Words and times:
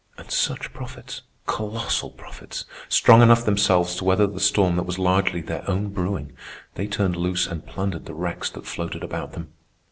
And 0.17 0.31
such 0.31 0.73
profits! 0.73 1.21
Colossal 1.45 2.09
profits! 2.09 2.65
Strong 2.89 3.21
enough 3.21 3.45
themselves 3.45 3.93
to 3.97 4.03
weather 4.03 4.25
the 4.25 4.39
storm 4.39 4.75
that 4.77 4.87
was 4.87 4.97
largely 4.97 5.41
their 5.41 5.61
own 5.69 5.89
brewing, 5.89 6.31
they 6.73 6.87
turned 6.87 7.15
loose 7.15 7.45
and 7.45 7.67
plundered 7.67 8.05
the 8.07 8.15
wrecks 8.15 8.49
that 8.49 8.65
floated 8.65 9.03
about 9.03 9.33
them. 9.33 9.51